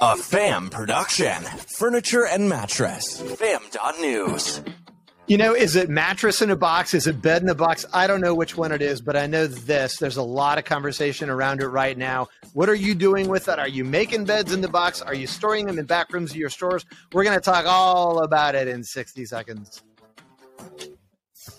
[0.00, 1.42] A FAM production.
[1.42, 3.20] Furniture and mattress.
[3.20, 4.62] FAM.news.
[5.26, 6.94] You know, is it mattress in a box?
[6.94, 7.84] Is it bed in a box?
[7.92, 9.96] I don't know which one it is, but I know this.
[9.96, 12.28] There's a lot of conversation around it right now.
[12.52, 13.58] What are you doing with it?
[13.58, 15.02] Are you making beds in the box?
[15.02, 16.86] Are you storing them in back rooms of your stores?
[17.12, 19.82] We're going to talk all about it in 60 seconds.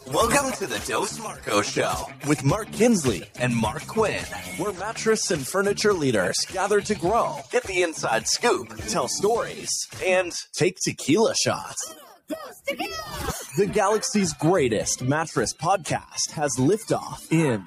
[0.07, 4.23] Welcome to the Dos Marco Show with Mark Kinsley and Mark Quinn,
[4.57, 9.69] where mattress and furniture leaders gather to grow, get the inside scoop, tell stories,
[10.05, 11.95] and take tequila shots.
[13.57, 17.63] The galaxy's greatest mattress podcast has liftoff in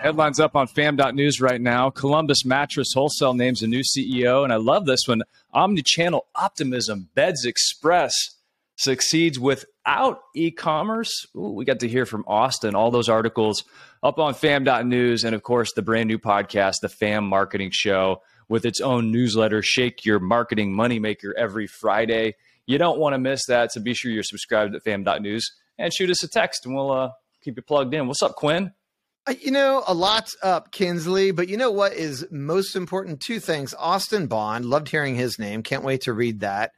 [0.00, 1.90] Headlines up on fam.news right now.
[1.90, 5.22] Columbus Mattress Wholesale names a new CEO, and I love this one.
[5.54, 7.10] Omnichannel optimism.
[7.14, 8.14] Beds Express
[8.76, 11.26] succeeds without e commerce.
[11.34, 13.62] We got to hear from Austin, all those articles
[14.02, 18.64] up on fam.news, and of course, the brand new podcast, The Fam Marketing Show, with
[18.64, 22.36] its own newsletter, Shake Your Marketing Moneymaker, every Friday.
[22.64, 26.08] You don't want to miss that, so be sure you're subscribed at fam.news and shoot
[26.08, 27.10] us a text, and we'll uh,
[27.44, 28.06] keep you plugged in.
[28.06, 28.72] What's up, Quinn?
[29.30, 33.20] Uh, You know, a lot up, Kinsley, but you know what is most important?
[33.20, 33.72] Two things.
[33.78, 35.62] Austin Bond, loved hearing his name.
[35.62, 36.72] Can't wait to read that.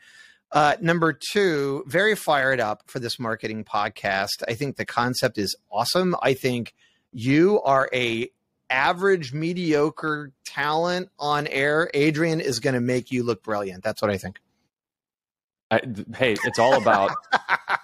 [0.51, 4.43] Uh, number two, very fired up for this marketing podcast.
[4.47, 6.15] I think the concept is awesome.
[6.21, 6.75] I think
[7.11, 8.29] you are a
[8.69, 11.91] average, mediocre talent on air.
[11.95, 13.83] Adrian is going to make you look brilliant.
[13.83, 14.41] That's what I think.
[15.71, 15.81] I,
[16.17, 17.13] hey, it's all about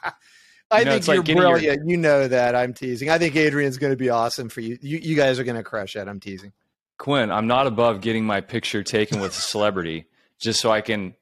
[0.70, 1.88] I know, think you're your- brilliant.
[1.88, 2.54] You know that.
[2.54, 3.10] I'm teasing.
[3.10, 4.78] I think Adrian's going to be awesome for you.
[4.82, 6.06] You, you guys are going to crush it.
[6.08, 6.52] I'm teasing.
[6.98, 10.06] Quinn, I'm not above getting my picture taken with a celebrity
[10.38, 11.14] just so I can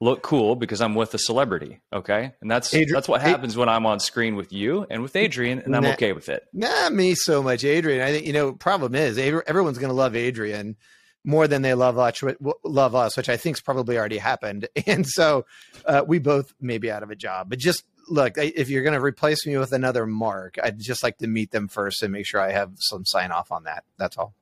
[0.00, 1.80] look cool because I'm with a celebrity.
[1.92, 2.32] Okay.
[2.40, 5.14] And that's Adri- that's what Ad- happens when I'm on screen with you and with
[5.14, 5.92] Adrian, and I'm Nah.
[5.92, 6.42] okay with it.
[6.52, 8.02] Not me so much, Adrian.
[8.02, 8.52] I think you know.
[8.52, 10.76] Problem is, everyone's going to love Adrian
[11.24, 12.20] more than they love us,
[12.64, 14.68] love us, which I think's probably already happened.
[14.88, 15.46] And so
[15.86, 17.48] uh, we both may be out of a job.
[17.48, 21.18] But just look, if you're going to replace me with another Mark, I'd just like
[21.18, 23.84] to meet them first and make sure I have some sign off on that.
[23.98, 24.34] That's all.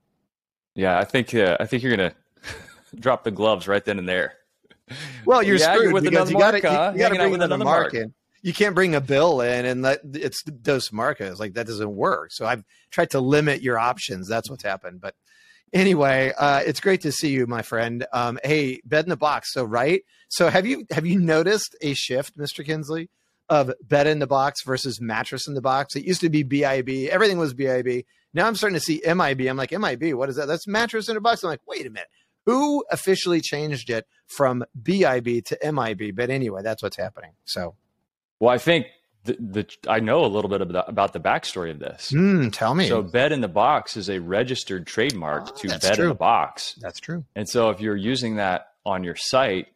[0.74, 2.14] Yeah, I think uh, I think you're gonna
[2.98, 4.34] drop the gloves right then and there.
[5.24, 6.92] Well, you're Yeah, screwed with because another you got to huh?
[6.94, 7.94] you got to bring with another Mark Mark.
[7.94, 8.14] in.
[8.42, 11.38] You can't bring a bill in and let it's Dos Marcos.
[11.40, 12.30] Like that doesn't work.
[12.32, 14.28] So I've tried to limit your options.
[14.28, 15.00] That's what's happened.
[15.00, 15.14] But
[15.72, 18.06] anyway, uh, it's great to see you, my friend.
[18.12, 19.52] Um, hey, bed in the box.
[19.52, 20.02] So right.
[20.28, 22.64] So have you have you noticed a shift, Mr.
[22.64, 23.10] Kinsley,
[23.50, 25.94] of bed in the box versus mattress in the box?
[25.96, 27.10] It used to be BIB.
[27.10, 28.04] Everything was BIB.
[28.32, 29.42] Now I'm starting to see MIB.
[29.42, 30.14] I'm like MIB.
[30.14, 30.46] What is that?
[30.46, 31.42] That's mattress in a box.
[31.42, 32.08] I'm like, wait a minute.
[32.46, 36.14] Who officially changed it from BIB to MIB?
[36.16, 37.32] But anyway, that's what's happening.
[37.44, 37.74] So,
[38.38, 38.86] Well, I think
[39.24, 42.10] the, the I know a little bit about, about the backstory of this.
[42.12, 42.88] mm, tell me.
[42.88, 46.76] So, bed in the box is a registered trademark Oh, to bed in the box.
[46.80, 47.24] that's true.
[47.36, 49.66] And so if you're using that on your site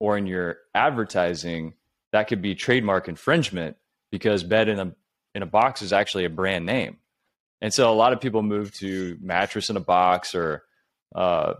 [0.00, 1.72] or in your advertising,
[2.12, 3.76] that could be trademark infringement
[4.10, 4.94] because bed in a
[5.34, 6.98] in a box is actually a brand name.
[7.60, 10.64] And so a lot of people move to mattress in a box or
[11.14, 11.54] uh,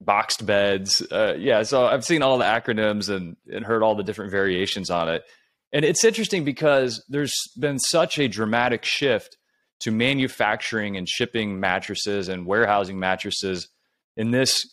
[0.00, 1.02] boxed beds.
[1.10, 4.90] Uh, yeah, so I've seen all the acronyms and, and heard all the different variations
[4.90, 5.24] on it.
[5.72, 9.36] And it's interesting because there's been such a dramatic shift
[9.80, 13.68] to manufacturing and shipping mattresses and warehousing mattresses
[14.16, 14.64] in this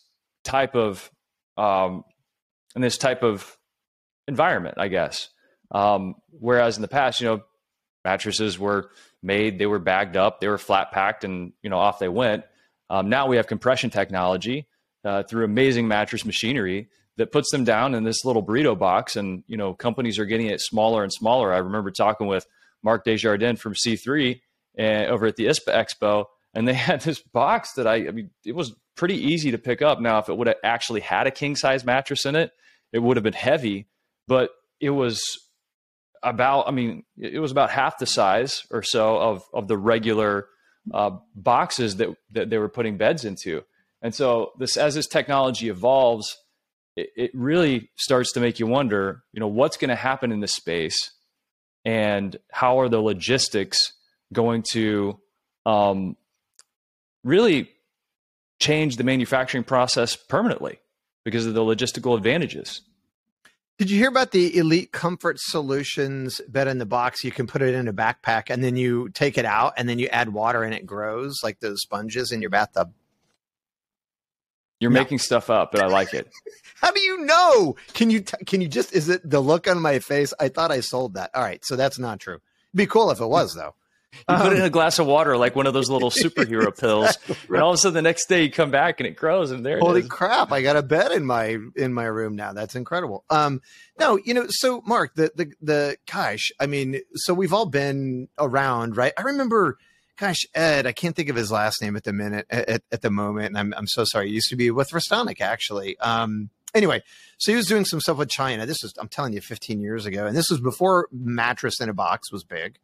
[0.43, 1.09] type of
[1.57, 2.03] um,
[2.75, 3.57] in this type of
[4.27, 5.29] environment, I guess.
[5.71, 7.41] Um, whereas in the past, you know,
[8.05, 8.89] mattresses were
[9.21, 12.43] made, they were bagged up, they were flat packed, and you know, off they went.
[12.89, 14.67] Um, now we have compression technology
[15.05, 19.43] uh, through amazing mattress machinery that puts them down in this little burrito box, and
[19.47, 21.53] you know, companies are getting it smaller and smaller.
[21.53, 22.45] I remember talking with
[22.83, 24.41] Mark Desjardins from C3
[24.75, 28.29] and over at the ISPA Expo, and they had this box that I, I mean,
[28.45, 29.99] it was pretty easy to pick up.
[29.99, 32.51] Now, if it would have actually had a king size mattress in it,
[32.91, 33.87] it would have been heavy,
[34.27, 35.21] but it was
[36.21, 40.47] about, I mean, it was about half the size or so of, of the regular
[40.93, 43.63] uh, boxes that, that they were putting beds into.
[44.01, 46.37] And so this, as this technology evolves,
[46.95, 50.39] it, it really starts to make you wonder, you know, what's going to happen in
[50.39, 51.11] this space
[51.85, 53.93] and how are the logistics
[54.31, 55.19] going to
[55.65, 56.15] um,
[57.23, 57.69] really
[58.59, 60.79] change the manufacturing process permanently
[61.25, 62.81] because of the logistical advantages.
[63.79, 67.23] Did you hear about the Elite Comfort Solutions bed in the box?
[67.23, 69.97] You can put it in a backpack and then you take it out and then
[69.97, 72.93] you add water and it grows like those sponges in your bathtub.
[74.79, 74.99] You're No.
[74.99, 76.29] making stuff up, but I like it.
[76.81, 77.75] How do you know?
[77.93, 80.33] Can you t- can you just is it the look on my face?
[80.39, 81.31] I thought I sold that.
[81.33, 82.35] All right, so that's not true.
[82.35, 83.29] It'd be cool if it hmm.
[83.29, 83.75] was though.
[84.29, 87.17] You put it in a glass of water, like one of those little superhero pills,
[87.47, 89.65] and all of a sudden the next day you come back and it grows, and
[89.65, 89.79] there.
[89.79, 90.51] Holy crap!
[90.51, 92.53] I got a bed in my in my room now.
[92.53, 93.25] That's incredible.
[93.29, 93.61] Um,
[93.99, 98.27] no, you know, so Mark, the the the gosh, I mean, so we've all been
[98.39, 99.13] around, right?
[99.17, 99.77] I remember,
[100.17, 103.11] gosh, Ed, I can't think of his last name at the minute at, at the
[103.11, 104.29] moment, and I'm I'm so sorry.
[104.29, 105.97] It used to be with Restonic actually.
[105.99, 107.01] Um, anyway,
[107.37, 108.65] so he was doing some stuff with China.
[108.65, 111.93] This was, I'm telling you, 15 years ago, and this was before mattress in a
[111.93, 112.77] box was big.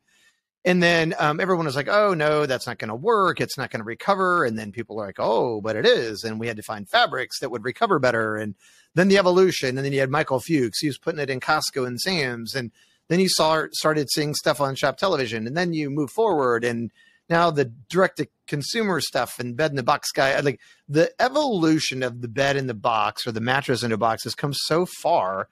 [0.65, 3.39] And then um, everyone was like, oh, no, that's not going to work.
[3.39, 4.43] It's not going to recover.
[4.43, 6.23] And then people are like, oh, but it is.
[6.23, 8.35] And we had to find fabrics that would recover better.
[8.35, 8.55] And
[8.93, 9.77] then the evolution.
[9.77, 10.73] And then you had Michael Fux.
[10.81, 12.55] He was putting it in Costco and Sam's.
[12.55, 12.71] And
[13.07, 15.47] then you saw started seeing stuff on shop television.
[15.47, 16.65] And then you move forward.
[16.65, 16.91] And
[17.29, 20.59] now the direct to consumer stuff and bed in the box guy, like
[20.89, 24.35] the evolution of the bed in the box or the mattress in a box has
[24.35, 25.47] come so far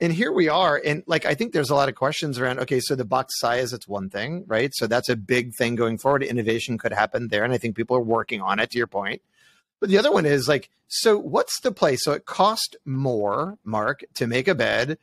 [0.00, 2.80] and here we are and like i think there's a lot of questions around okay
[2.80, 4.72] so the box size it's one thing right?
[4.74, 6.22] So that's a big thing going forward.
[6.22, 9.22] Innovation could happen there and i think people are working on it to your point.
[9.80, 14.04] But the other one is like so what's the play so it cost more mark
[14.14, 14.98] to make a bed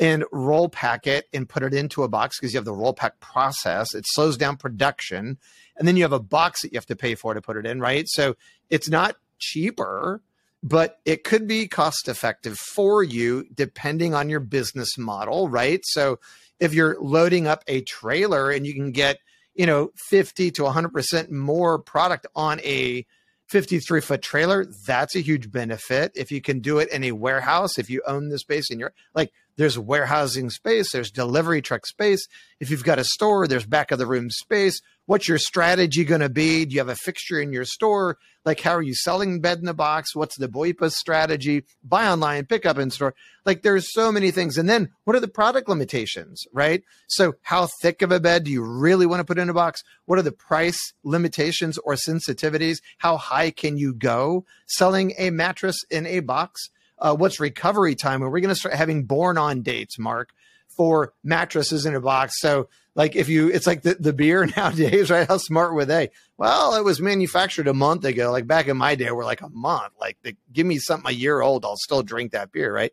[0.00, 2.92] and roll pack it and put it into a box because you have the roll
[2.92, 3.94] pack process.
[3.94, 5.38] It slows down production
[5.76, 7.66] and then you have a box that you have to pay for to put it
[7.66, 8.06] in right?
[8.08, 8.34] So
[8.70, 10.20] it's not cheaper
[10.64, 15.80] but it could be cost effective for you depending on your business model, right?
[15.84, 16.18] So
[16.58, 19.18] if you're loading up a trailer and you can get,
[19.54, 23.04] you know, 50 to 100% more product on a
[23.50, 26.12] 53 foot trailer, that's a huge benefit.
[26.14, 28.94] If you can do it in a warehouse, if you own the space in your,
[29.14, 32.26] like, there's warehousing space, there's delivery truck space.
[32.58, 34.80] If you've got a store, there's back of the room space.
[35.06, 36.64] What's your strategy going to be?
[36.64, 38.16] Do you have a fixture in your store?
[38.46, 40.14] Like, how are you selling bed in the box?
[40.14, 41.64] What's the BOIPA strategy?
[41.82, 43.14] Buy online, pick up in store.
[43.44, 44.56] Like, there's so many things.
[44.56, 46.82] And then what are the product limitations, right?
[47.06, 49.82] So, how thick of a bed do you really want to put in a box?
[50.06, 52.78] What are the price limitations or sensitivities?
[52.96, 56.70] How high can you go selling a mattress in a box?
[56.98, 58.22] uh, what's recovery time?
[58.22, 60.30] Are we going to start having born on dates, Mark,
[60.76, 62.34] for mattresses in a box?
[62.38, 65.26] So, like, if you, it's like the, the beer nowadays, right?
[65.26, 66.10] How smart were they?
[66.36, 68.30] Well, it was manufactured a month ago.
[68.30, 69.92] Like back in my day, we're like a month.
[70.00, 72.92] Like, the, give me something a year old, I'll still drink that beer, right?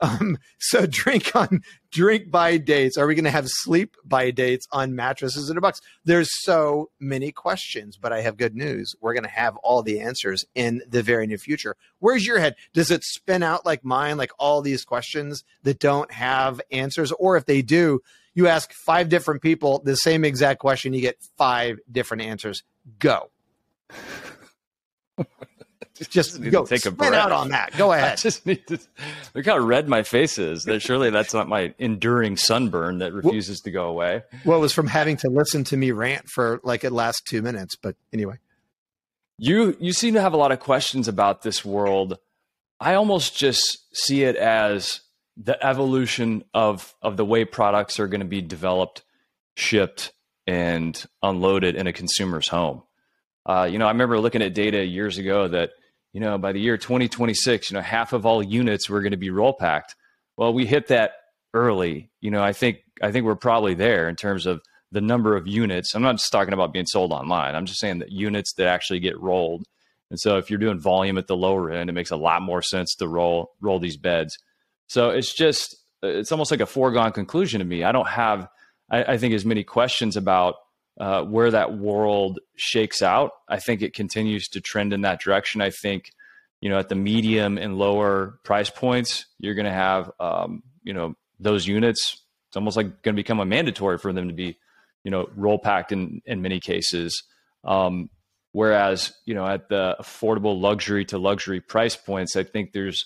[0.00, 2.96] Um, so drink on drink by dates.
[2.96, 5.80] Are we going to have sleep by dates on mattresses in a box?
[6.04, 8.94] There's so many questions, but I have good news.
[9.00, 11.76] We're going to have all the answers in the very near future.
[11.98, 12.56] Where's your head?
[12.74, 17.12] Does it spin out like mine, like all these questions that don't have answers?
[17.12, 18.00] Or if they do,
[18.34, 22.62] you ask five different people the same exact question, you get five different answers.
[22.98, 23.30] Go.
[26.10, 27.76] just go take a breath out on that.
[27.76, 28.12] Go ahead.
[28.12, 28.78] I just need to
[29.34, 30.64] look how red my face is.
[30.64, 34.22] That surely that's not my enduring sunburn that refuses to go away.
[34.44, 37.42] Well, it was from having to listen to me rant for like at last two
[37.42, 37.76] minutes.
[37.76, 38.38] But anyway,
[39.38, 42.18] you you seem to have a lot of questions about this world.
[42.80, 45.00] I almost just see it as
[45.36, 49.02] the evolution of of the way products are going to be developed,
[49.56, 50.12] shipped,
[50.46, 52.82] and unloaded in a consumer's home.
[53.44, 55.70] Uh, you know, I remember looking at data years ago that
[56.16, 59.18] you know, by the year 2026, you know, half of all units were going to
[59.18, 59.94] be roll packed.
[60.38, 61.12] Well, we hit that
[61.52, 62.10] early.
[62.22, 65.46] You know, I think I think we're probably there in terms of the number of
[65.46, 65.94] units.
[65.94, 67.54] I'm not just talking about being sold online.
[67.54, 69.66] I'm just saying that units that actually get rolled.
[70.10, 72.62] And so if you're doing volume at the lower end, it makes a lot more
[72.62, 74.38] sense to roll roll these beds.
[74.86, 77.84] So it's just it's almost like a foregone conclusion to me.
[77.84, 78.48] I don't have
[78.90, 80.54] I, I think as many questions about
[80.98, 83.32] uh, where that world shakes out.
[83.48, 85.60] I think it continues to trend in that direction.
[85.60, 86.10] I think,
[86.60, 90.94] you know, at the medium and lower price points, you're going to have, um, you
[90.94, 92.22] know, those units.
[92.48, 94.56] It's almost like going to become a mandatory for them to be,
[95.04, 97.22] you know, roll packed in in many cases.
[97.62, 98.08] Um,
[98.52, 103.04] whereas, you know, at the affordable luxury to luxury price points, I think there's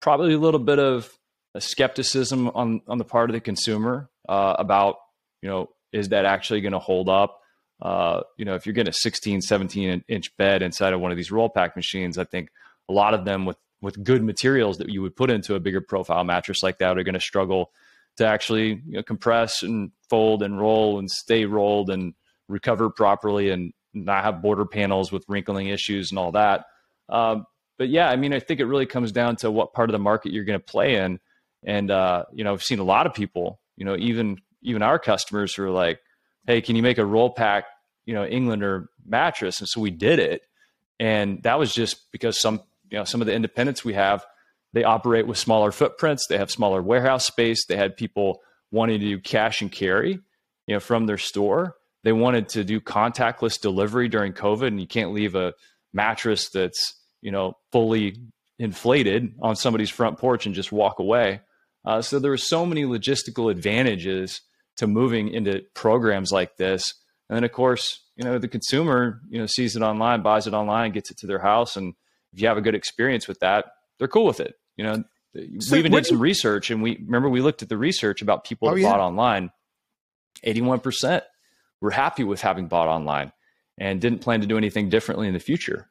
[0.00, 1.10] probably a little bit of
[1.54, 4.96] a skepticism on on the part of the consumer uh, about,
[5.40, 7.40] you know, is that actually going to hold up?
[7.80, 11.16] Uh, you know, if you're getting a 16, 17 inch bed inside of one of
[11.16, 12.50] these roll pack machines, I think
[12.88, 15.80] a lot of them with with good materials that you would put into a bigger
[15.80, 17.70] profile mattress like that are going to struggle
[18.16, 22.14] to actually you know, compress and fold and roll and stay rolled and
[22.48, 26.64] recover properly and not have border panels with wrinkling issues and all that.
[27.08, 27.46] Um,
[27.78, 29.98] but yeah, I mean, I think it really comes down to what part of the
[30.00, 31.20] market you're going to play in.
[31.64, 34.98] And, uh, you know, I've seen a lot of people, you know, even even our
[34.98, 36.00] customers who are like,
[36.46, 37.64] "Hey, can you make a roll pack,
[38.06, 40.42] you know, Englander mattress?" And so we did it,
[40.98, 44.24] and that was just because some you know some of the independents we have
[44.72, 49.06] they operate with smaller footprints, they have smaller warehouse space, they had people wanting to
[49.06, 50.20] do cash and carry,
[50.66, 51.74] you know, from their store.
[52.04, 55.52] they wanted to do contactless delivery during COVID, and you can't leave a
[55.92, 58.14] mattress that's you know fully
[58.58, 61.40] inflated on somebody's front porch and just walk away.
[61.84, 64.40] Uh, so there were so many logistical advantages
[64.78, 66.94] to moving into programs like this.
[67.28, 70.54] And then of course, you know, the consumer, you know, sees it online, buys it
[70.54, 71.76] online, gets it to their house.
[71.76, 71.94] And
[72.32, 73.66] if you have a good experience with that,
[73.98, 74.54] they're cool with it.
[74.76, 75.04] You know,
[75.60, 78.44] so we even did some research and we remember we looked at the research about
[78.44, 78.90] people oh, that yeah.
[78.90, 79.50] bought online.
[80.44, 81.22] 81%
[81.80, 83.32] were happy with having bought online
[83.76, 85.88] and didn't plan to do anything differently in the future.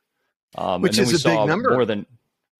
[0.56, 1.72] Um, Which is a big number.
[1.72, 2.06] More than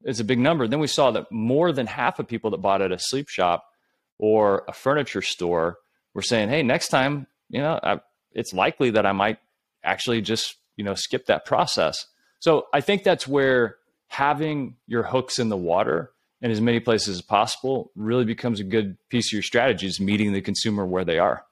[0.04, 0.68] it's a big number.
[0.68, 3.66] Then we saw that more than half of people that bought at a sleep shop
[4.20, 5.78] or a furniture store
[6.18, 8.00] were saying, "Hey, next time, you know, I,
[8.32, 9.38] it's likely that I might
[9.84, 12.08] actually just, you know, skip that process."
[12.40, 17.18] So I think that's where having your hooks in the water in as many places
[17.18, 21.06] as possible really becomes a good piece of your strategy is meeting the consumer where
[21.06, 21.46] they are.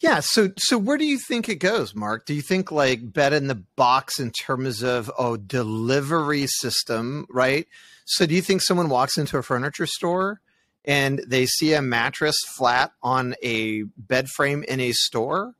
[0.00, 0.20] Yeah.
[0.20, 2.26] So, so where do you think it goes, Mark?
[2.26, 7.66] Do you think like bed in the box in terms of oh delivery system, right?
[8.04, 10.42] So, do you think someone walks into a furniture store
[10.88, 15.54] and they see a mattress flat on a bed frame in a store,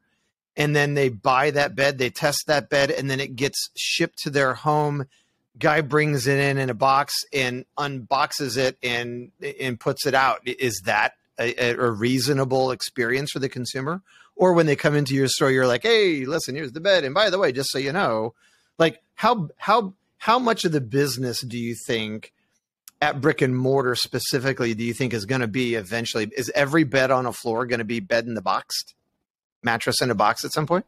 [0.56, 4.18] and then they buy that bed, they test that bed, and then it gets shipped
[4.20, 5.06] to their home?
[5.58, 9.30] Guy brings it in in a box and unboxes it and
[9.60, 10.40] and puts it out.
[10.46, 14.02] Is that a, a reasonable experience for the consumer?
[14.38, 17.12] or when they come into your store you're like hey listen here's the bed and
[17.12, 18.32] by the way just so you know
[18.78, 22.32] like how how how much of the business do you think
[23.00, 26.84] at brick and mortar specifically do you think is going to be eventually is every
[26.84, 28.74] bed on a floor going to be bed in the box?
[29.62, 30.86] Mattress in a box at some point?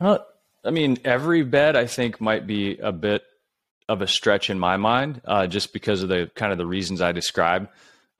[0.00, 0.18] Uh,
[0.64, 3.22] i mean every bed i think might be a bit
[3.88, 7.00] of a stretch in my mind uh, just because of the kind of the reasons
[7.00, 7.68] i described.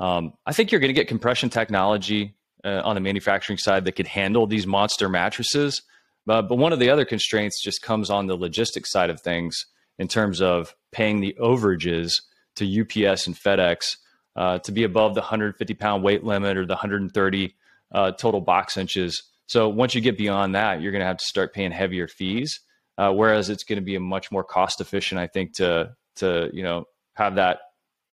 [0.01, 3.93] Um, i think you're going to get compression technology uh, on the manufacturing side that
[3.93, 5.83] could handle these monster mattresses.
[6.25, 9.67] But, but one of the other constraints just comes on the logistics side of things
[9.99, 12.23] in terms of paying the overages
[12.57, 13.97] to UPS and FedEx
[14.37, 17.55] uh, to be above the 150 pound weight limit or the 130
[17.93, 19.23] uh, total box inches.
[19.47, 22.61] So once you get beyond that, you're going to have to start paying heavier fees.
[22.99, 26.51] Uh, whereas it's going to be a much more cost efficient, I think, to to
[26.53, 26.85] you know
[27.15, 27.61] have that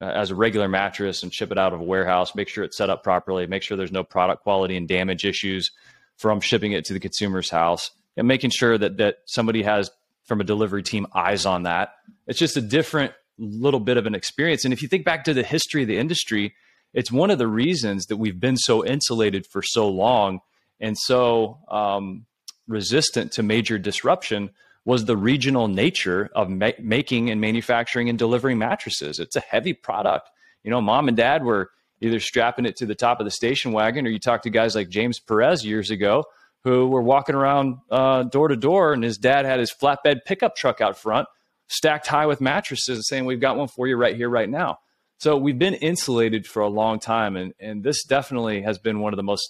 [0.00, 2.76] uh, as a regular mattress and ship it out of a warehouse, make sure it's
[2.76, 5.70] set up properly, make sure there's no product quality and damage issues
[6.18, 9.90] from shipping it to the consumer's house, and making sure that that somebody has
[10.26, 11.94] from a delivery team eyes on that.
[12.26, 14.64] It's just a different little bit of an experience.
[14.64, 16.54] And if you think back to the history of the industry,
[16.92, 20.40] it's one of the reasons that we've been so insulated for so long
[20.80, 22.26] and so um,
[22.66, 24.50] resistant to major disruption
[24.84, 29.18] was the regional nature of ma- making and manufacturing and delivering mattresses.
[29.18, 30.30] It's a heavy product.
[30.62, 33.72] You know, mom and dad were either strapping it to the top of the station
[33.72, 36.24] wagon, or you talk to guys like James Perez years ago
[36.66, 40.56] who were walking around uh, door to door, and his dad had his flatbed pickup
[40.56, 41.28] truck out front,
[41.68, 44.80] stacked high with mattresses, saying, "We've got one for you right here, right now."
[45.18, 49.12] So we've been insulated for a long time, and and this definitely has been one
[49.12, 49.48] of the most,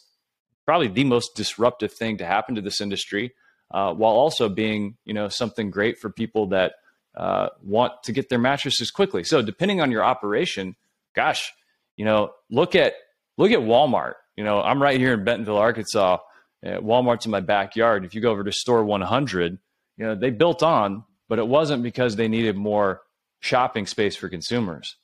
[0.67, 3.33] probably the most disruptive thing to happen to this industry
[3.71, 6.75] uh, while also being you know something great for people that
[7.17, 9.25] uh, want to get their mattresses quickly.
[9.25, 10.77] So depending on your operation,
[11.15, 11.51] gosh,
[11.97, 12.93] you know, look at
[13.39, 14.17] look at Walmart.
[14.37, 16.19] You know, I'm right here in Bentonville, Arkansas.
[16.67, 18.05] Walmart's in my backyard.
[18.05, 19.59] If you go over to store 100,
[19.97, 23.03] you know they built on, but it wasn't because they needed more
[23.41, 24.97] shopping space for consumers.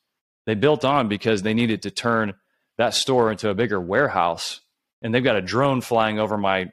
[0.46, 2.34] They built on because they needed to turn
[2.78, 4.60] that store into a bigger warehouse,
[5.02, 6.72] and they've got a drone flying over my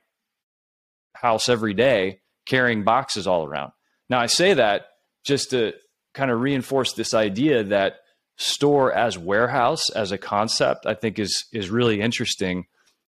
[1.14, 3.72] house every day carrying boxes all around.
[4.10, 4.88] Now, I say that
[5.24, 5.74] just to
[6.14, 7.98] kind of reinforce this idea that
[8.38, 12.66] store as warehouse as a concept, I think is is really interesting.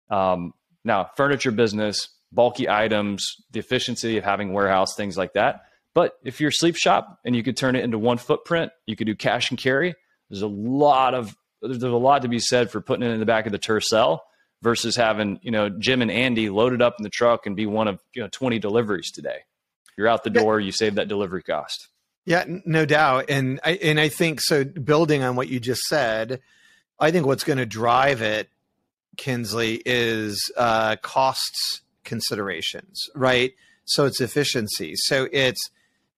[0.09, 0.53] Um,
[0.89, 5.62] now, furniture business, bulky items, the efficiency of having warehouse, things like that.
[5.96, 8.96] But if you're a sleep shop and you could turn it into one footprint, you
[8.96, 9.96] could do cash and carry.
[10.29, 13.25] There's a lot of there's a lot to be said for putting it in the
[13.25, 14.19] back of the Tercel
[14.62, 17.88] versus having you know Jim and Andy loaded up in the truck and be one
[17.88, 19.39] of you know 20 deliveries today.
[19.98, 21.89] You're out the door, you save that delivery cost.
[22.25, 24.63] Yeah, no doubt, and I and I think so.
[24.63, 26.41] Building on what you just said,
[27.00, 28.50] I think what's going to drive it,
[29.19, 33.51] Kinsley, is uh, costs considerations, right?
[33.83, 34.93] So it's efficiency.
[34.95, 35.69] So it's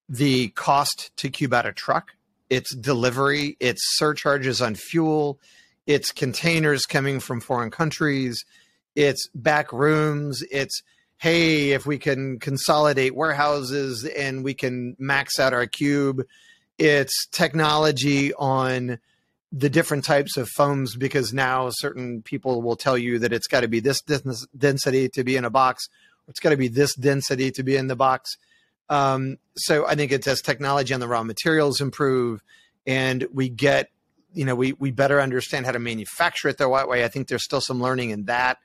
[0.08, 2.12] the cost to cube out a truck,
[2.48, 5.40] it's delivery, it's surcharges on fuel,
[5.86, 8.44] it's containers coming from foreign countries,
[8.94, 10.82] it's back rooms, it's
[11.18, 16.22] hey, if we can consolidate warehouses and we can max out our cube,
[16.78, 18.98] it's technology on
[19.52, 23.60] the different types of foams because now certain people will tell you that it's got
[23.60, 25.88] to be this density to be in a box,
[26.26, 28.36] it's got to be this density to be in the box.
[28.88, 32.42] Um, so I think it's as technology and the raw materials improve,
[32.86, 33.90] and we get,
[34.32, 37.04] you know, we we better understand how to manufacture it the right way.
[37.04, 38.58] I think there's still some learning in that.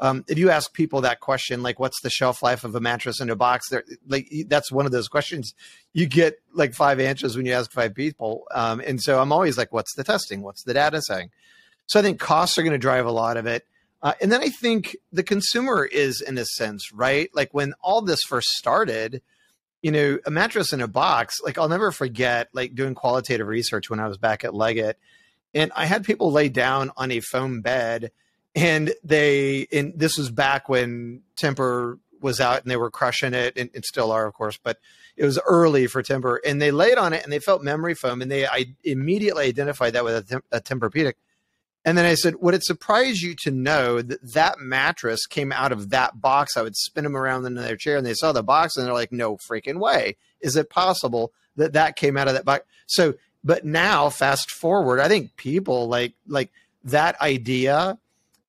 [0.00, 3.20] Um, if you ask people that question, like what's the shelf life of a mattress
[3.20, 3.72] in a box,
[4.08, 5.54] like that's one of those questions
[5.92, 8.44] you get like five answers when you ask five people.
[8.52, 10.42] Um, and so I'm always like, what's the testing?
[10.42, 11.30] What's the data saying?
[11.86, 13.66] So I think costs are going to drive a lot of it.
[14.02, 17.30] Uh, and then I think the consumer is in a sense, right?
[17.32, 19.22] Like when all this first started,
[19.80, 23.88] you know, a mattress in a box, like I'll never forget like doing qualitative research
[23.88, 24.98] when I was back at Leggett.
[25.54, 28.10] And I had people lay down on a foam bed
[28.54, 33.56] and they and this was back when Tempur was out and they were crushing it
[33.56, 34.78] and, and, still are of course but
[35.16, 38.22] it was early for Tempur and they laid on it and they felt memory foam
[38.22, 41.14] and they I immediately identified that with a, a Tempur-Pedic
[41.84, 45.72] and then I said would it surprise you to know that that mattress came out
[45.72, 46.56] of that box?
[46.56, 48.94] I would spin them around in their chair and they saw the box and they're
[48.94, 50.16] like no freaking way.
[50.40, 52.64] Is it possible that that came out of that box?
[52.86, 56.50] So but now fast forward I think people like like
[56.84, 57.98] that idea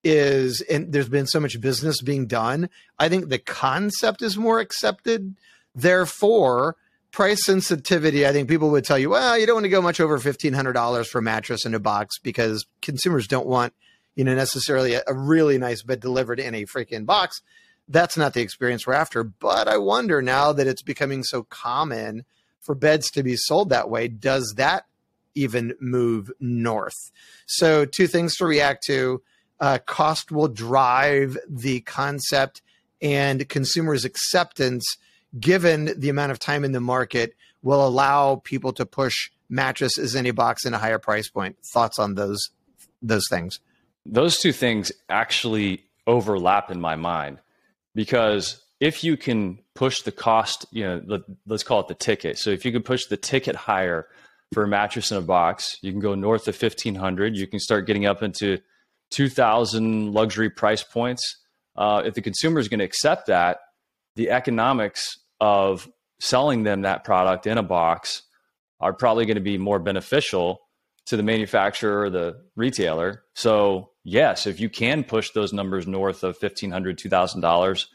[0.06, 2.70] is and there's been so much business being done
[3.00, 5.36] i think the concept is more accepted.
[5.74, 6.78] Therefore
[7.12, 10.00] price sensitivity i think people would tell you well you don't want to go much
[10.00, 13.74] over $1500 for a mattress in a box because consumers don't want
[14.16, 17.42] you know necessarily a, a really nice bed delivered in a freaking box.
[17.88, 22.26] That's not the experience we're after but i wonder now that it's becoming so common
[22.62, 24.86] for beds to be sold that way does that
[25.36, 27.12] even move north?
[27.46, 29.22] So two things to react to
[29.60, 32.62] uh, cost will drive the concept
[33.02, 34.98] and consumers' acceptance,
[35.40, 40.26] given the amount of time in the market, will allow people to push mattresses in
[40.26, 41.58] a box in a higher price point.
[41.74, 42.50] Thoughts on those
[43.02, 43.60] those things?
[44.06, 47.40] Those two things actually overlap in my mind
[47.94, 52.38] because if you can push the cost, you know, let, us call it the ticket.
[52.38, 54.08] So if you can push the ticket higher
[54.54, 57.36] for a mattress in a box, you can go north of 1500.
[57.36, 58.60] You can start getting up into
[59.16, 61.38] 2000 luxury price points.
[61.78, 63.60] Uh, if the consumer is going to accept that,
[64.16, 68.24] the economics of selling them that product in a box
[68.80, 70.62] are probably going to be more beneficial
[71.06, 73.24] to the manufacturer or the retailer.
[73.36, 77.86] So, yes, if you can push those numbers north of $1,500, $2,000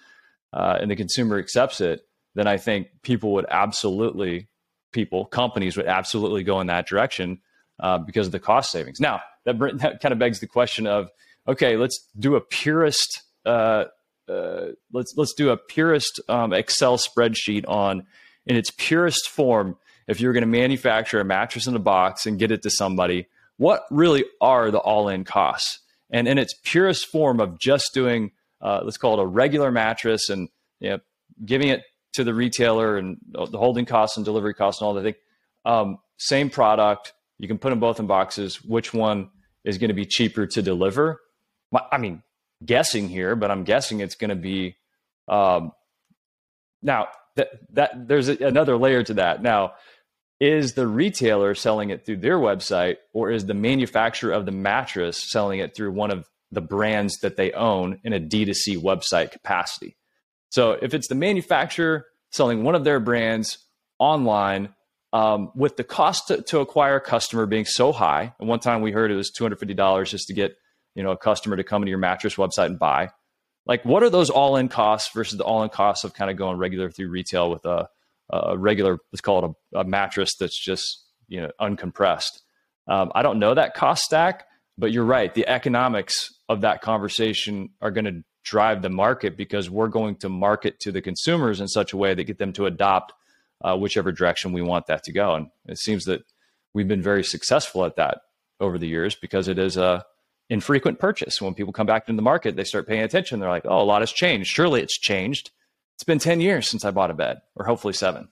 [0.52, 4.48] uh, and the consumer accepts it, then I think people would absolutely,
[4.92, 7.40] people, companies would absolutely go in that direction
[7.78, 9.00] uh, because of the cost savings.
[9.00, 11.08] Now, that, that kind of begs the question of,
[11.48, 13.84] okay, let's do a purist, uh,
[14.28, 18.06] uh, let's let's do a purist um, Excel spreadsheet on,
[18.46, 19.76] in its purest form,
[20.06, 23.26] if you're going to manufacture a mattress in a box and get it to somebody,
[23.56, 25.80] what really are the all-in costs?
[26.10, 30.28] And in its purest form of just doing, uh, let's call it a regular mattress
[30.28, 30.48] and
[30.80, 30.98] you know,
[31.44, 31.82] giving it
[32.14, 35.14] to the retailer and the holding costs and delivery costs and all that thing,
[35.64, 38.62] um, same product, you can put them both in boxes.
[38.62, 39.30] Which one
[39.64, 41.20] is going to be cheaper to deliver?
[41.90, 42.22] I mean,
[42.64, 44.76] guessing here, but I'm guessing it's going to be.
[45.26, 45.72] Um,
[46.82, 49.42] now that that there's another layer to that.
[49.42, 49.72] Now,
[50.38, 55.30] is the retailer selling it through their website, or is the manufacturer of the mattress
[55.30, 59.96] selling it through one of the brands that they own in a D2C website capacity?
[60.50, 63.58] So if it's the manufacturer selling one of their brands
[63.98, 64.74] online
[65.12, 68.80] um, with the cost to, to, acquire a customer being so high, and one time
[68.80, 70.56] we heard it was two hundred fifty dollars just to get
[70.94, 73.10] you know a customer to come to your mattress website and buy.
[73.66, 76.90] Like, what are those all-in costs versus the all-in costs of kind of going regular
[76.90, 77.88] through retail with a,
[78.30, 82.40] a regular, let's call it a, a, mattress that's just you know uncompressed?
[82.88, 84.44] Um, I don't know that cost stack,
[84.78, 85.32] but you're right.
[85.34, 90.28] The economics of that conversation are going to drive the market because we're going to
[90.28, 93.12] market to the consumers in such a way that get them to adopt
[93.62, 95.34] uh, whichever direction we want that to go.
[95.34, 96.22] And it seems that
[96.74, 98.22] we've been very successful at that
[98.58, 100.04] over the years because it is a
[100.48, 101.40] infrequent purchase.
[101.40, 103.40] When people come back into the market, they start paying attention.
[103.40, 104.50] They're like, "Oh, a lot has changed.
[104.50, 105.50] Surely it's changed.
[105.94, 108.28] It's been ten years since I bought a bed, or hopefully seven.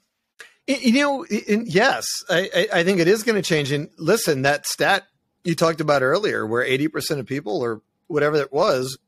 [0.66, 3.72] You know, yes, I, I think it is going to change.
[3.72, 5.06] And listen, that stat
[5.42, 8.98] you talked about earlier, where eighty percent of people, or whatever it was,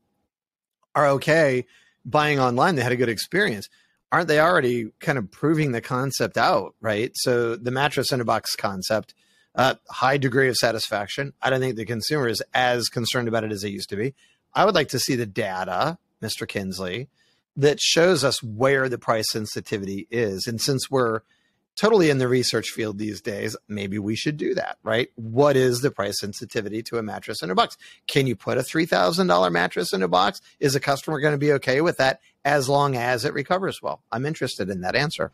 [0.94, 1.66] are okay
[2.04, 2.76] buying online.
[2.76, 3.68] They had a good experience
[4.12, 7.12] aren't they already kind of proving the concept out, right?
[7.14, 9.14] So the mattress in a box concept,
[9.54, 11.32] uh, high degree of satisfaction.
[11.40, 14.14] I don't think the consumer is as concerned about it as they used to be.
[14.54, 16.46] I would like to see the data, Mr.
[16.46, 17.08] Kinsley,
[17.56, 20.46] that shows us where the price sensitivity is.
[20.46, 21.20] And since we're
[21.76, 23.56] totally in the research field these days.
[23.68, 25.08] Maybe we should do that, right?
[25.16, 27.76] What is the price sensitivity to a mattress in a box?
[28.06, 30.40] Can you put a $3,000 mattress in a box?
[30.58, 34.02] Is a customer going to be okay with that as long as it recovers well?
[34.12, 35.32] I'm interested in that answer.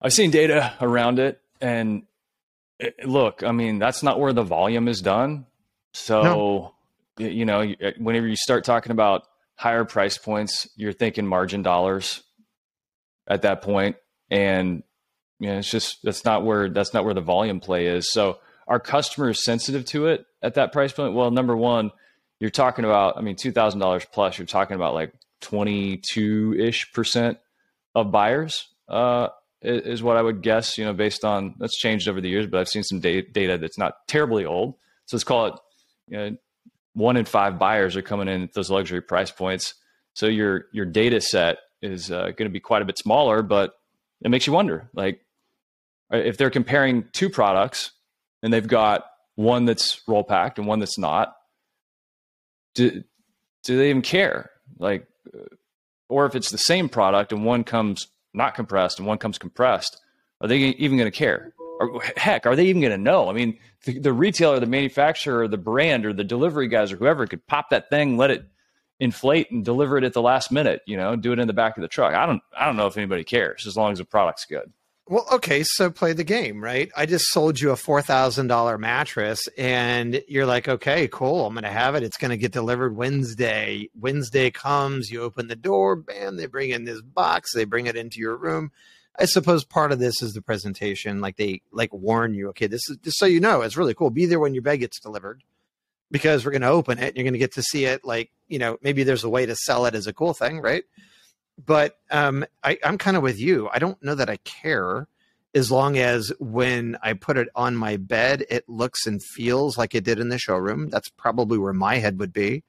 [0.00, 2.04] I've seen data around it and
[2.78, 5.46] it, eh, look, I mean, that's not where the volume is done.
[5.94, 6.74] So, no.
[7.18, 12.22] you know, eh, whenever you start talking about higher price points, you're thinking margin dollars
[13.26, 13.96] at that point
[14.30, 14.82] and
[15.38, 18.10] you know, it's just that's not where that's not where the volume play is.
[18.10, 21.14] So our customers sensitive to it at that price point.
[21.14, 21.92] Well, number one,
[22.40, 24.38] you're talking about, I mean, two thousand dollars plus.
[24.38, 27.38] You're talking about like twenty two ish percent
[27.94, 29.28] of buyers uh,
[29.62, 30.78] is, what I would guess.
[30.78, 33.58] You know, based on that's changed over the years, but I've seen some data, data
[33.58, 34.74] that's not terribly old.
[35.06, 35.54] So let's call it,
[36.08, 36.36] you know,
[36.94, 39.74] one in five buyers are coming in at those luxury price points.
[40.14, 43.74] So your your data set is uh, going to be quite a bit smaller, but
[44.22, 45.20] it makes you wonder like
[46.10, 47.92] if they're comparing two products
[48.42, 51.34] and they've got one that's roll packed and one that's not
[52.74, 53.02] do,
[53.64, 54.50] do they even care?
[54.78, 55.06] Like
[56.08, 60.00] or if it's the same product and one comes not compressed and one comes compressed
[60.40, 61.54] are they even going to care?
[61.80, 63.28] Or heck are they even going to know?
[63.28, 67.26] I mean the, the retailer the manufacturer the brand or the delivery guys or whoever
[67.26, 68.46] could pop that thing let it
[69.00, 71.76] inflate and deliver it at the last minute, you know, do it in the back
[71.76, 72.14] of the truck.
[72.14, 74.72] I don't I don't know if anybody cares as long as the product's good.
[75.08, 76.90] Well, okay, so play the game, right?
[76.96, 81.54] I just sold you a four thousand dollar mattress, and you're like, okay, cool, I'm
[81.54, 82.02] gonna have it.
[82.02, 83.88] It's gonna get delivered Wednesday.
[83.94, 87.96] Wednesday comes, you open the door, bam, they bring in this box, they bring it
[87.96, 88.72] into your room.
[89.18, 92.82] I suppose part of this is the presentation, like they like warn you, okay, this
[92.90, 94.10] is just so you know, it's really cool.
[94.10, 95.42] Be there when your bed gets delivered
[96.10, 97.08] because we're going to open it.
[97.08, 98.04] And You're going to get to see it.
[98.04, 100.84] Like, you know, maybe there's a way to sell it as a cool thing, right?
[101.64, 103.68] But um, I, I'm kind of with you.
[103.72, 105.08] I don't know that I care
[105.56, 109.94] as long as when I put it on my bed, it looks and feels like
[109.94, 110.90] it did in the showroom.
[110.90, 112.62] That's probably where my head would be.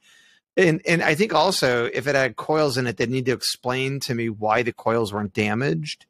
[0.56, 4.00] And and I think also if it had coils in it, they'd need to explain
[4.02, 6.06] to me why the coils weren't damaged.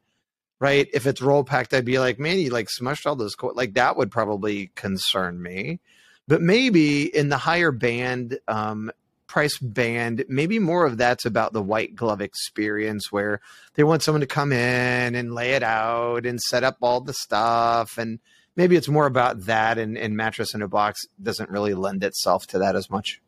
[0.60, 0.88] Right?
[0.94, 3.56] If it's roll packed, I'd be like, man, you like smushed all those coils.
[3.56, 5.80] Like that would probably concern me
[6.28, 8.92] but maybe in the higher band um,
[9.28, 13.42] price band, maybe more of that's about the white glove experience where
[13.76, 17.13] they want someone to come in and lay it out and set up all the
[17.13, 17.98] stuff.
[17.98, 18.20] And
[18.56, 22.48] maybe it's more about that and, and mattress in a box doesn't really lend itself
[22.48, 23.22] to that as much.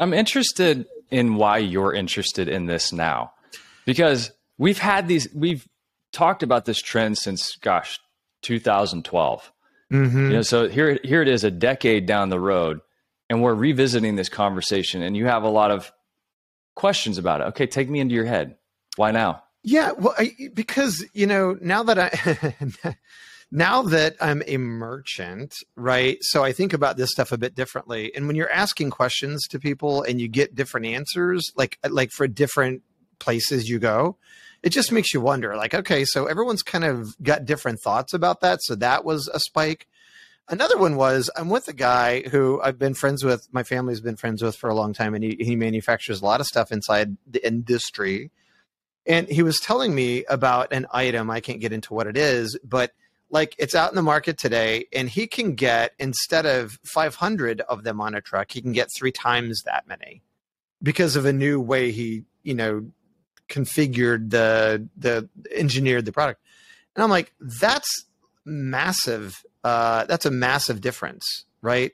[0.00, 3.32] I'm interested in why you're interested in this now
[3.84, 5.68] because we've had these, we've
[6.12, 7.98] talked about this trend since, gosh,
[8.42, 9.52] 2012.
[9.92, 10.26] Mm-hmm.
[10.26, 12.80] You know, so here here it is a decade down the road,
[13.30, 15.92] and we're revisiting this conversation, and you have a lot of
[16.74, 17.44] questions about it.
[17.44, 18.56] Okay, take me into your head.
[18.96, 19.42] Why now?
[19.62, 22.94] Yeah, well, I, because you know now that I.
[23.50, 26.18] now that I'm a merchant, right?
[26.20, 28.14] So I think about this stuff a bit differently.
[28.14, 32.28] And when you're asking questions to people and you get different answers, like like for
[32.28, 32.82] different
[33.18, 34.18] places you go,
[34.62, 38.40] it just makes you wonder like okay so everyone's kind of got different thoughts about
[38.40, 39.86] that so that was a spike.
[40.50, 44.16] Another one was i'm with a guy who i've been friends with my family's been
[44.16, 47.16] friends with for a long time and he, he manufactures a lot of stuff inside
[47.26, 48.30] the industry.
[49.06, 52.58] And he was telling me about an item i can't get into what it is
[52.64, 52.92] but
[53.30, 57.84] like it's out in the market today and he can get instead of 500 of
[57.84, 60.22] them on a truck he can get three times that many
[60.82, 62.90] because of a new way he you know
[63.48, 66.40] configured the the engineered the product.
[66.94, 68.04] And i'm like that's
[68.44, 71.92] massive uh, that's a massive difference right?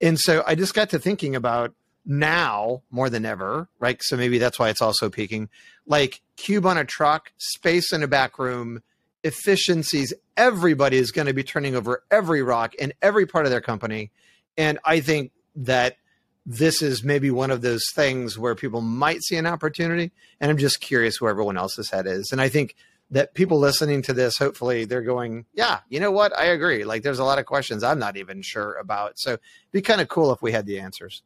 [0.00, 4.02] And so i just got to thinking about now more than ever right?
[4.02, 5.48] So maybe that's why it's also peaking.
[5.86, 8.82] Like cube on a truck space in a back room
[9.24, 13.60] efficiencies everybody is going to be turning over every rock in every part of their
[13.60, 14.10] company.
[14.56, 15.96] And i think that
[16.44, 20.10] this is maybe one of those things where people might see an opportunity.
[20.40, 22.30] And I'm just curious where everyone else's head is.
[22.32, 22.74] And I think
[23.10, 26.36] that people listening to this, hopefully they're going, yeah, you know what?
[26.36, 26.84] I agree.
[26.84, 29.18] Like there's a lot of questions I'm not even sure about.
[29.18, 29.38] So
[29.70, 31.22] be kind of cool if we had the answers.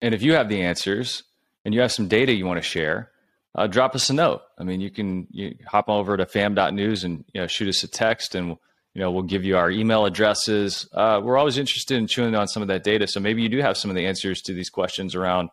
[0.00, 1.24] And if you have the answers
[1.64, 3.10] and you have some data you want to share,
[3.54, 4.42] uh, drop us a note.
[4.58, 7.88] I mean, you can you hop over to fam.news and you know, shoot us a
[7.88, 8.56] text and
[8.98, 10.88] you know, we'll give you our email addresses.
[10.92, 13.06] Uh, we're always interested in chewing on some of that data.
[13.06, 15.50] So maybe you do have some of the answers to these questions around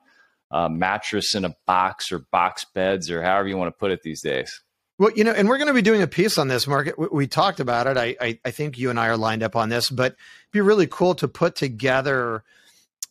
[0.49, 4.01] uh, mattress in a box or box beds or however you want to put it
[4.01, 4.63] these days.
[4.97, 6.97] Well, you know, and we're going to be doing a piece on this market.
[6.97, 7.97] We, we talked about it.
[7.97, 10.17] I, I, I think you and I are lined up on this, but it'd
[10.51, 12.43] be really cool to put together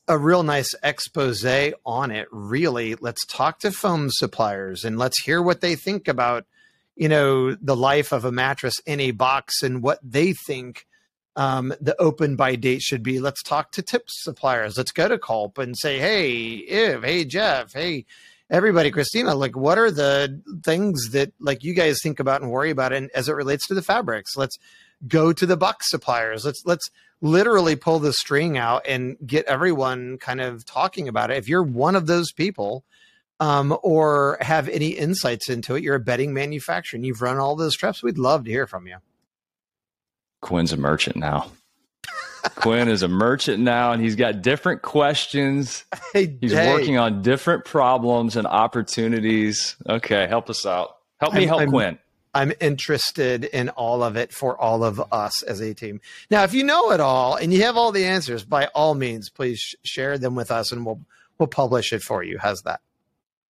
[0.08, 1.46] a real nice expose
[1.86, 2.26] on it.
[2.32, 6.44] Really, let's talk to foam suppliers and let's hear what they think about
[6.96, 10.86] you know, the life of a mattress in a box and what they think
[11.36, 13.18] um, the open by date should be.
[13.20, 14.76] Let's talk to tip suppliers.
[14.76, 18.06] Let's go to Culp and say, hey, Iv, hey, Jeff, hey,
[18.50, 22.70] everybody, Christina, like, what are the things that like you guys think about and worry
[22.70, 24.36] about, and as it relates to the fabrics?
[24.36, 24.58] Let's
[25.08, 26.44] go to the box suppliers.
[26.44, 26.88] Let's let's
[27.20, 31.38] literally pull the string out and get everyone kind of talking about it.
[31.38, 32.84] If you're one of those people
[33.40, 37.56] um, or have any insights into it, you're a bedding manufacturer and you've run all
[37.56, 38.96] those steps, we'd love to hear from you.
[40.40, 41.50] Quinn's a merchant now.
[42.56, 45.84] Quinn is a merchant now, and he's got different questions.
[46.12, 46.70] Hey, he's hey.
[46.72, 49.74] working on different problems and opportunities.
[49.88, 50.98] Okay, help us out.
[51.18, 51.98] Help me I'm- help I'm- Quinn.
[52.36, 56.00] I'm interested in all of it for all of us as a team.
[56.32, 59.30] Now, if you know it all and you have all the answers, by all means,
[59.30, 61.00] please sh- share them with us, and we'll
[61.38, 62.38] we'll publish it for you.
[62.38, 62.80] How's that?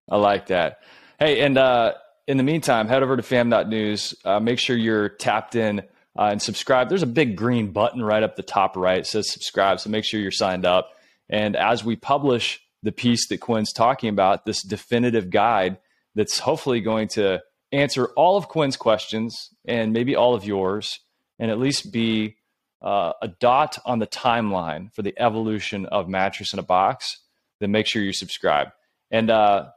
[0.08, 0.78] I like that.
[1.18, 1.94] Hey, and uh,
[2.26, 4.14] in the meantime, head over to fam.news.
[4.24, 5.80] Uh, make sure you're tapped in
[6.18, 6.88] uh, and subscribe.
[6.88, 8.98] There's a big green button right up the top right.
[8.98, 9.80] It says subscribe.
[9.80, 10.90] So make sure you're signed up.
[11.28, 15.78] And as we publish the piece that Quinn's talking about, this definitive guide
[16.14, 17.40] that's hopefully going to
[17.72, 21.00] answer all of Quinn's questions and maybe all of yours,
[21.38, 22.36] and at least be
[22.82, 27.20] uh, a dot on the timeline for the evolution of mattress in a box,
[27.60, 28.68] then make sure you subscribe.
[29.10, 29.70] And uh,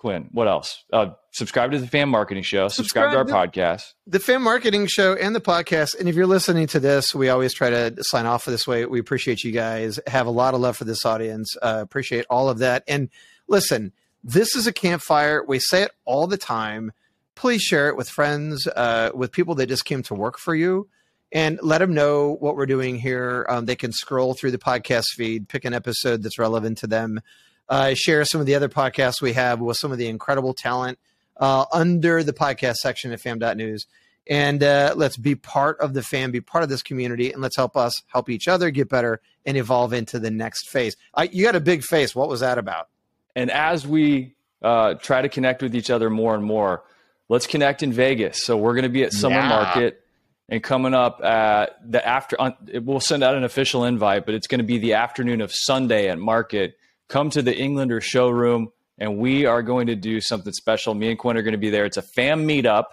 [0.00, 0.82] Quinn, what else?
[0.90, 2.68] Uh, subscribe to the Fam Marketing Show.
[2.68, 3.92] Subscribe, Subscribe to our podcast.
[4.06, 5.94] the fam marketing show and the podcast.
[6.00, 8.86] And if you're listening to this we always try to sign off this way.
[8.86, 10.00] We appreciate you guys.
[10.06, 11.54] Have a lot of love for this audience.
[11.60, 12.82] Uh, appreciate all of that.
[12.88, 13.10] And
[13.46, 13.92] listen
[14.24, 15.44] this is a campfire.
[15.46, 16.92] We say it all the time.
[17.34, 20.88] Please share it with friends uh, with people that just came to work for you.
[21.32, 23.46] And let them know what we're doing here.
[23.48, 27.20] Um, they can scroll through the podcast feed pick an episode that's relevant to them
[27.70, 30.98] uh, share some of the other podcasts we have with some of the incredible talent
[31.38, 33.86] uh, under the podcast section at fam.news.
[34.26, 37.56] And uh, let's be part of the fam, be part of this community, and let's
[37.56, 40.96] help us help each other get better and evolve into the next phase.
[41.14, 42.14] I, you got a big face.
[42.14, 42.88] What was that about?
[43.34, 46.82] And as we uh, try to connect with each other more and more,
[47.28, 48.44] let's connect in Vegas.
[48.44, 49.48] So we're going to be at Summer Yeah.
[49.48, 50.02] Market
[50.48, 52.40] and coming up at the after.
[52.40, 55.50] On, we'll send out an official invite, but it's going to be the afternoon of
[55.52, 56.76] Sunday at Market.
[57.10, 60.94] Come to the Englander showroom, and we are going to do something special.
[60.94, 61.84] Me and Quinn are going to be there.
[61.84, 62.84] It's a fam meetup.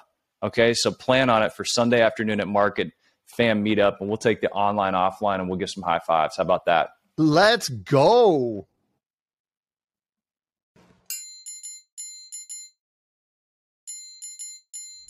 [0.42, 2.92] Okay, so plan on it for Sunday afternoon at Market
[3.28, 6.38] fam meetup, and we'll take the online, offline, and we'll give some high fives.
[6.38, 6.90] How about that?
[7.16, 8.68] Let's go.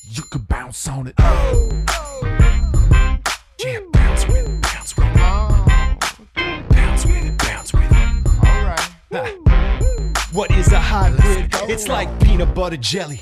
[0.10, 1.16] You can bounce on it.
[1.18, 3.20] Oh, oh,
[3.60, 3.97] yeah, bounce with
[10.38, 11.50] What is a hybrid?
[11.68, 13.22] It's like peanut butter jelly,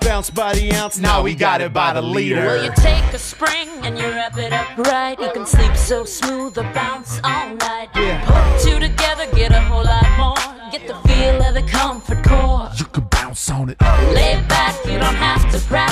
[0.00, 2.36] Bounce by the ounce, now we got it by the liter.
[2.36, 5.18] Well, you take a spring and you wrap it up right.
[5.20, 7.88] You can sleep so smooth or bounce all night.
[7.94, 8.24] Yeah.
[8.26, 10.70] Put two together, get a whole lot more.
[10.72, 12.70] Get the feel of the comfort core.
[12.76, 13.80] You can bounce on it.
[14.14, 15.91] Lay back, you don't have to practice.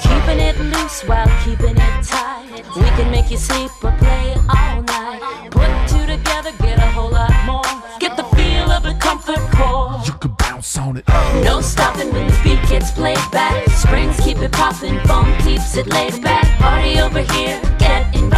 [0.00, 2.64] Keeping it loose while keeping it tight.
[2.76, 5.20] We can make you sleep or play all night.
[5.50, 7.98] Put two together, get a whole lot more.
[7.98, 10.00] Get the feel of the comfort core.
[10.04, 11.08] You can bounce on it.
[11.44, 13.68] No stopping when the beat gets played back.
[13.70, 16.46] Springs keep it popping, foam keeps it laid back.
[16.58, 18.37] Party over here, get invited.